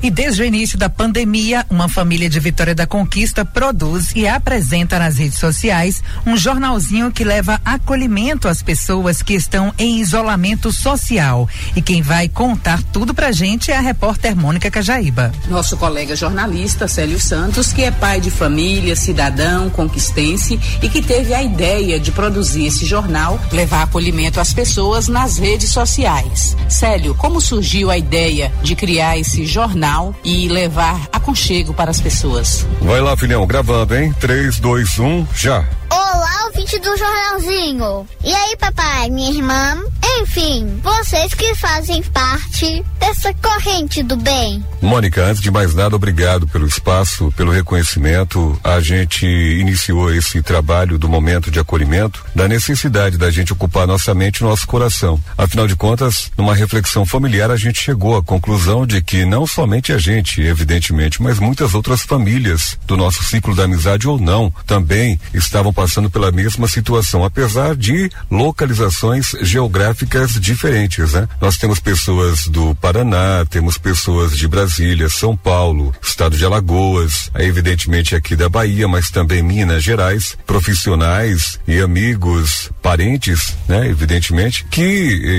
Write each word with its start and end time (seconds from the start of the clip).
E 0.00 0.10
desde 0.10 0.42
o 0.42 0.44
início 0.44 0.78
da 0.78 0.88
pandemia, 0.88 1.66
uma 1.68 1.88
família 1.88 2.30
de 2.30 2.38
Vitória 2.38 2.74
da 2.74 2.86
Conquista 2.86 3.44
produz 3.44 4.12
e 4.14 4.28
apresenta 4.28 4.96
nas 4.96 5.18
redes 5.18 5.38
sociais 5.38 6.02
um 6.24 6.36
jornalzinho 6.36 7.10
que 7.10 7.24
leva 7.24 7.60
acolhimento 7.64 8.46
às 8.46 8.62
pessoas 8.62 9.22
que 9.22 9.34
estão 9.34 9.74
em 9.76 9.98
isolamento 9.98 10.72
social. 10.72 11.48
E 11.74 11.82
quem 11.82 12.00
vai 12.00 12.28
contar 12.28 12.80
tudo 12.92 13.12
pra 13.12 13.32
gente 13.32 13.72
é 13.72 13.76
a 13.76 13.80
repórter 13.80 14.36
Mônica 14.36 14.70
Cajaíba. 14.70 15.32
Nosso 15.48 15.76
colega 15.76 16.14
jornalista 16.14 16.86
Célio 16.86 17.18
Santos, 17.18 17.72
que 17.72 17.82
é 17.82 17.90
pai 17.90 18.20
de 18.20 18.30
família, 18.30 18.94
cidadão, 18.94 19.68
conquistense 19.68 20.60
e 20.80 20.88
que 20.88 21.02
teve 21.02 21.34
a 21.34 21.42
ideia 21.42 21.98
de 21.98 22.12
produzir 22.12 22.66
esse 22.66 22.86
jornal, 22.86 23.40
levar 23.50 23.82
acolhimento 23.82 24.38
às 24.38 24.52
pessoas 24.52 25.08
nas 25.08 25.38
redes 25.38 25.70
sociais. 25.70 26.56
Célio, 26.68 27.16
como 27.16 27.40
surgiu 27.40 27.90
a 27.90 27.98
ideia 27.98 28.52
de 28.62 28.76
criar 28.76 29.18
esse 29.18 29.44
jornal? 29.44 29.87
Jornal 29.88 30.14
e 30.22 30.48
levar 30.48 31.08
aconchego 31.12 31.72
para 31.72 31.90
as 31.90 32.00
pessoas. 32.00 32.66
Vai 32.82 33.00
lá, 33.00 33.16
filhão, 33.16 33.46
gravando, 33.46 33.96
hein? 33.96 34.14
3, 34.20 34.60
2, 34.60 34.98
1, 34.98 35.26
já. 35.34 35.64
Olá, 35.90 36.44
ouvinte 36.46 36.78
do 36.78 36.96
jornalzinho. 36.96 38.06
E 38.22 38.34
aí, 38.34 38.56
papai, 38.56 39.08
minha 39.10 39.30
irmã? 39.30 39.82
Enfim, 40.16 40.80
vocês 40.82 41.34
que 41.34 41.54
fazem 41.54 42.02
parte 42.02 42.84
dessa 42.98 43.32
corrente 43.34 44.02
do 44.02 44.16
bem. 44.16 44.64
Mônica, 44.80 45.24
antes 45.24 45.42
de 45.42 45.50
mais 45.50 45.74
nada, 45.74 45.96
obrigado 45.96 46.46
pelo 46.46 46.66
espaço, 46.66 47.32
pelo 47.36 47.52
reconhecimento. 47.52 48.58
A 48.64 48.80
gente 48.80 49.26
iniciou 49.26 50.12
esse 50.12 50.42
trabalho 50.42 50.98
do 50.98 51.08
momento 51.08 51.50
de 51.50 51.58
acolhimento, 51.58 52.24
da 52.34 52.48
necessidade 52.48 53.18
da 53.18 53.30
gente 53.30 53.52
ocupar 53.52 53.86
nossa 53.86 54.14
mente 54.14 54.38
e 54.38 54.44
nosso 54.44 54.66
coração. 54.66 55.20
Afinal 55.36 55.66
de 55.66 55.76
contas, 55.76 56.30
numa 56.36 56.54
reflexão 56.54 57.04
familiar, 57.04 57.50
a 57.50 57.56
gente 57.56 57.80
chegou 57.80 58.16
à 58.16 58.22
conclusão 58.22 58.86
de 58.86 59.02
que 59.02 59.24
não 59.24 59.46
somente 59.46 59.92
a 59.92 59.98
gente, 59.98 60.40
evidentemente, 60.40 61.22
mas 61.22 61.38
muitas 61.38 61.74
outras 61.74 62.02
famílias 62.02 62.78
do 62.86 62.96
nosso 62.96 63.22
ciclo 63.24 63.54
da 63.54 63.64
amizade 63.64 64.08
ou 64.08 64.18
não, 64.18 64.52
também 64.66 65.18
estavam 65.34 65.72
passando 65.72 66.10
pela 66.10 66.32
mesma 66.32 66.66
situação, 66.66 67.24
apesar 67.24 67.74
de 67.76 68.10
localizações 68.30 69.32
geográficas 69.42 69.97
diferentes, 70.40 71.12
né? 71.12 71.28
Nós 71.40 71.56
temos 71.56 71.80
pessoas 71.80 72.46
do 72.46 72.74
Paraná, 72.76 73.44
temos 73.48 73.78
pessoas 73.78 74.36
de 74.36 74.46
Brasília, 74.46 75.08
São 75.08 75.36
Paulo, 75.36 75.94
estado 76.02 76.36
de 76.36 76.44
Alagoas, 76.44 77.30
evidentemente 77.36 78.14
aqui 78.14 78.36
da 78.36 78.48
Bahia, 78.48 78.88
mas 78.88 79.10
também 79.10 79.42
Minas 79.42 79.82
Gerais, 79.82 80.36
profissionais 80.46 81.58
e 81.66 81.80
amigos, 81.80 82.70
parentes, 82.82 83.56
né? 83.66 83.88
Evidentemente, 83.88 84.64
que 84.70 84.82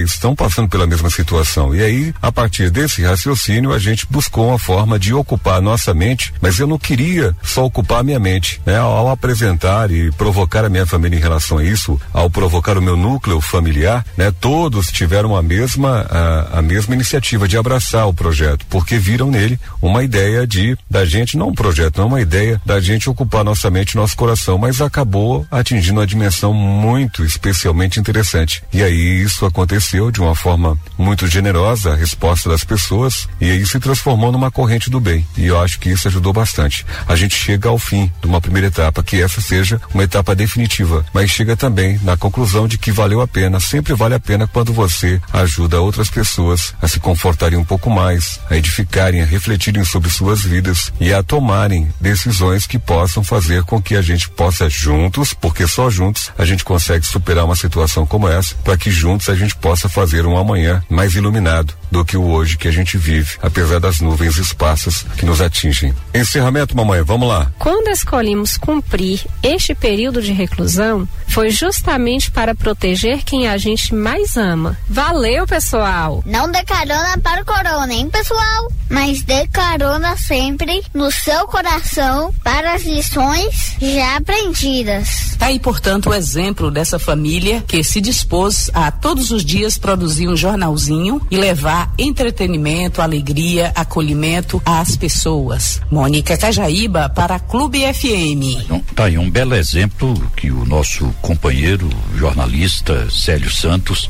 estão 0.06 0.36
passando 0.36 0.70
pela 0.70 0.88
mesma 0.88 1.10
situação. 1.10 1.74
E 1.74 1.84
aí, 1.84 2.14
a 2.22 2.32
partir 2.32 2.70
desse 2.70 3.02
raciocínio, 3.04 3.74
a 3.74 3.80
gente 3.80 4.08
buscou 4.10 4.50
uma 4.50 4.60
forma 4.60 5.00
de 5.00 5.14
ocupar 5.14 5.58
a 5.58 5.62
nossa 5.62 5.94
mente, 5.94 6.34
mas 6.42 6.60
eu 6.60 6.68
não 6.68 6.78
queria 6.78 7.36
só 7.44 7.66
ocupar 7.66 8.00
a 8.00 8.04
minha 8.04 8.20
mente, 8.20 8.62
né? 8.66 8.78
Ao 8.78 9.10
apresentar 9.10 9.92
e 9.92 10.12
provocar 10.12 10.66
a 10.66 10.70
minha 10.70 10.86
família 10.86 11.18
em 11.18 11.22
relação 11.22 11.58
a 11.58 11.64
isso, 11.64 12.00
ao 12.14 12.30
provocar 12.30 12.78
o 12.78 12.82
meu 12.82 12.96
núcleo 12.96 13.42
familiar, 13.42 14.06
né? 14.18 14.32
Todos 14.50 14.92
tiveram 14.92 15.36
a 15.36 15.44
mesma 15.44 16.08
a, 16.10 16.58
a 16.58 16.62
mesma 16.64 16.96
iniciativa 16.96 17.48
de 17.48 17.56
abraçar 17.56 18.08
o 18.08 18.14
projeto, 18.14 18.66
porque 18.68 18.98
viram 18.98 19.30
nele 19.30 19.60
uma 19.80 20.04
ideia 20.04 20.48
de 20.48 20.76
da 20.90 21.06
gente 21.06 21.38
não 21.38 21.50
um 21.50 21.54
projeto, 21.54 22.00
não 22.00 22.08
uma 22.08 22.20
ideia 22.20 22.60
da 22.66 22.80
gente 22.80 23.08
ocupar 23.12 23.44
nossa 23.44 23.70
mente, 23.70 23.96
nosso 23.96 24.18
coração, 24.18 24.58
mas 24.58 24.82
acabou 24.82 25.46
atingindo 25.52 26.00
uma 26.00 26.08
dimensão 26.08 26.52
muito 26.52 27.24
especialmente 27.24 28.00
interessante. 28.00 28.64
E 28.74 28.82
aí 28.82 29.22
isso 29.22 29.46
aconteceu 29.46 30.10
de 30.10 30.20
uma 30.20 30.34
forma 30.34 30.76
muito 30.98 31.28
generosa, 31.28 31.94
a 31.94 31.96
resposta 31.96 32.50
das 32.50 32.64
pessoas, 32.64 33.30
e 33.40 33.52
aí 33.52 33.64
se 33.68 33.80
transformou 33.80 34.32
numa 34.32 34.50
corrente 34.50 34.90
do 34.90 35.00
bem. 35.00 35.28
E 35.38 35.46
eu 35.46 35.62
acho 35.62 35.80
que 35.80 35.92
isso 35.92 36.08
ajudou 36.08 36.34
bastante. 36.34 36.84
A 37.08 37.16
gente 37.16 37.36
chega 37.36 37.70
ao 37.70 37.78
fim 37.78 38.12
de 38.20 38.26
uma 38.26 38.42
primeira 38.42 38.66
etapa, 38.66 39.04
que 39.04 39.22
essa 39.22 39.42
seja 39.42 39.80
uma 39.94 40.06
etapa 40.06 40.34
definitiva, 40.34 41.06
mas 41.14 41.30
chega 41.30 41.56
também 41.56 42.00
na 42.02 42.18
conclusão 42.18 42.68
de 42.68 42.80
que 42.80 42.92
valeu 42.92 43.22
a 43.22 43.28
pena, 43.28 43.60
sempre 43.60 43.94
vale 43.94 44.16
a 44.16 44.20
pena 44.20 44.39
quando 44.48 44.74
você 44.74 45.22
ajuda 45.32 45.82
outras 45.82 46.10
pessoas 46.10 46.74
a 46.82 46.88
se 46.88 47.00
confortarem 47.00 47.58
um 47.58 47.64
pouco 47.64 47.90
mais, 47.90 48.40
a 48.50 48.56
edificarem, 48.56 49.22
a 49.22 49.26
refletirem 49.26 49.84
sobre 49.84 50.10
suas 50.10 50.42
vidas 50.42 50.92
e 51.00 51.14
a 51.14 51.24
tomarem 51.24 51.88
decisões 52.00 52.66
que 52.66 52.80
possam 52.80 53.24
fazer 53.24 53.64
com 53.64 53.82
que 53.82 53.96
a 53.96 54.02
gente 54.02 54.30
possa 54.30 54.70
juntos, 54.70 55.34
porque 55.34 55.68
só 55.68 55.90
juntos 55.90 56.32
a 56.38 56.46
gente 56.46 56.64
consegue 56.64 57.06
superar 57.06 57.46
uma 57.46 57.56
situação 57.56 58.06
como 58.06 58.28
essa, 58.28 58.56
para 58.64 58.78
que 58.78 58.92
juntos 58.92 59.30
a 59.30 59.36
gente 59.36 59.56
possa 59.56 59.90
fazer 59.90 60.26
um 60.26 60.38
amanhã 60.38 60.84
mais 60.90 61.16
iluminado 61.16 61.74
do 61.92 62.06
que 62.06 62.18
o 62.18 62.24
hoje 62.24 62.58
que 62.58 62.68
a 62.68 62.72
gente 62.72 62.98
vive, 62.98 63.38
apesar 63.42 63.80
das 63.80 64.00
nuvens 64.00 64.38
esparsas 64.38 65.06
que 65.18 65.26
nos 65.26 65.42
atingem. 65.42 65.94
Encerramento, 66.14 66.76
mamãe, 66.76 67.02
vamos 67.02 67.28
lá. 67.28 67.52
Quando 67.58 67.90
escolhemos 67.90 68.58
cumprir 68.58 69.26
este 69.42 69.74
período 69.74 70.22
de 70.22 70.32
reclusão, 70.32 71.08
foi 71.28 71.50
justamente 71.50 72.32
para 72.32 72.56
proteger 72.56 73.24
quem 73.24 73.48
a 73.48 73.58
gente 73.58 73.94
mais 73.94 74.29
ama. 74.38 74.78
Valeu, 74.88 75.46
pessoal! 75.48 76.24
Não 76.26 76.52
dê 76.52 76.64
carona 76.64 77.18
para 77.24 77.42
o 77.42 77.46
corona, 77.46 77.94
hein, 77.94 78.10
pessoal? 78.10 78.72
Mas 78.90 79.22
dê 79.22 79.48
carona 79.48 80.18
sempre 80.18 80.84
no 80.94 81.12
seu 81.12 81.48
coração 81.48 82.34
para 82.44 82.74
as 82.74 82.84
lições 82.84 83.76
já 83.80 84.18
aprendidas. 84.18 85.36
Tá 85.38 85.46
aí, 85.46 85.60
portanto, 85.60 86.10
o 86.10 86.14
exemplo 86.14 86.70
dessa 86.70 87.00
família 87.00 87.64
que 87.68 87.84
se 87.84 88.02
dispôs 88.02 88.70
a 88.74 88.92
todos 88.92 89.32
os 89.32 89.46
dias 89.46 89.78
produzir 89.78 90.28
um 90.28 90.36
jornalzinho 90.36 91.22
e 91.32 91.38
levar 91.38 91.94
entretenimento, 91.98 93.02
alegria, 93.02 93.72
acolhimento 93.76 94.62
às 94.66 94.98
pessoas. 94.98 95.80
Mônica 95.90 96.38
Cajaíba 96.38 97.10
para 97.10 97.40
Clube 97.40 97.82
FM. 97.94 98.79
Tá 99.00 99.06
aí 99.06 99.18
um 99.18 99.32
belo 99.32 99.56
exemplo 99.56 100.14
que 100.36 100.52
o 100.52 100.66
nosso 100.66 101.08
companheiro 101.22 101.90
jornalista 102.18 103.10
Célio 103.10 103.50
Santos 103.50 104.10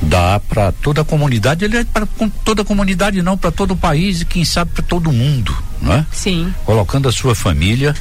dá 0.00 0.40
para 0.40 0.72
toda 0.72 1.02
a 1.02 1.04
comunidade, 1.04 1.66
ele 1.66 1.76
é 1.76 1.84
para 1.84 2.08
toda 2.42 2.62
a 2.62 2.64
comunidade 2.64 3.20
não, 3.20 3.36
para 3.36 3.50
todo 3.50 3.72
o 3.72 3.76
país 3.76 4.22
e 4.22 4.24
quem 4.24 4.42
sabe 4.42 4.70
para 4.70 4.82
todo 4.82 5.12
mundo, 5.12 5.54
né? 5.78 6.06
Sim. 6.10 6.54
Colocando 6.64 7.06
a 7.06 7.12
sua 7.12 7.34
família 7.34 7.94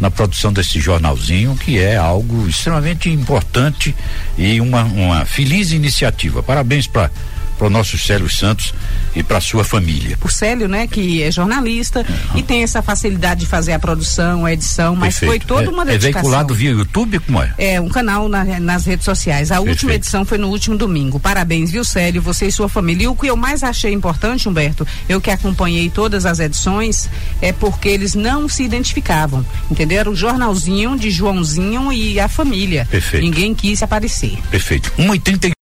na 0.00 0.10
produção 0.10 0.50
desse 0.50 0.80
jornalzinho, 0.80 1.54
que 1.54 1.78
é 1.78 1.94
algo 1.94 2.48
extremamente 2.48 3.10
importante 3.10 3.94
e 4.38 4.58
uma, 4.62 4.82
uma 4.82 5.26
feliz 5.26 5.72
iniciativa. 5.72 6.42
Parabéns 6.42 6.86
para 6.86 7.10
para 7.56 7.66
o 7.66 7.70
nosso 7.70 7.98
Célio 7.98 8.28
Santos 8.28 8.74
e 9.14 9.22
para 9.22 9.40
sua 9.40 9.64
família. 9.64 10.18
O 10.22 10.28
Célio, 10.28 10.68
né, 10.68 10.86
que 10.86 11.22
é 11.22 11.30
jornalista 11.30 12.00
uhum. 12.00 12.38
e 12.38 12.42
tem 12.42 12.62
essa 12.62 12.82
facilidade 12.82 13.40
de 13.40 13.46
fazer 13.46 13.72
a 13.72 13.78
produção, 13.78 14.44
a 14.44 14.52
edição, 14.52 14.94
mas 14.94 15.18
Perfeito. 15.18 15.46
foi 15.46 15.56
toda 15.56 15.70
uma 15.70 15.82
é, 15.82 15.86
dedicação. 15.86 16.10
É 16.10 16.22
veiculado 16.22 16.54
via 16.54 16.70
YouTube, 16.70 17.18
como 17.20 17.42
é? 17.42 17.54
É, 17.56 17.80
um 17.80 17.88
canal 17.88 18.28
na, 18.28 18.44
nas 18.60 18.84
redes 18.84 19.04
sociais. 19.04 19.50
A 19.50 19.56
Perfeito. 19.56 19.70
última 19.70 19.94
edição 19.94 20.24
foi 20.24 20.38
no 20.38 20.48
último 20.48 20.76
domingo. 20.76 21.18
Parabéns, 21.18 21.70
viu, 21.70 21.84
Célio, 21.84 22.20
você 22.20 22.46
e 22.46 22.52
sua 22.52 22.68
família. 22.68 23.04
E 23.04 23.08
o 23.08 23.14
que 23.14 23.26
eu 23.26 23.36
mais 23.36 23.62
achei 23.62 23.92
importante, 23.92 24.48
Humberto, 24.48 24.86
eu 25.08 25.20
que 25.20 25.30
acompanhei 25.30 25.88
todas 25.88 26.26
as 26.26 26.38
edições, 26.38 27.08
é 27.40 27.52
porque 27.52 27.88
eles 27.88 28.14
não 28.14 28.48
se 28.48 28.62
identificavam, 28.62 29.44
entendeu? 29.70 30.00
Era 30.00 30.10
o 30.10 30.16
jornalzinho 30.16 30.96
de 30.98 31.10
Joãozinho 31.10 31.92
e 31.92 32.20
a 32.20 32.28
família. 32.28 32.86
Perfeito. 32.90 33.22
Ninguém 33.22 33.54
quis 33.54 33.82
aparecer. 33.82 34.38
Perfeito. 34.50 34.92
1 34.98 35.14
e 35.14 35.18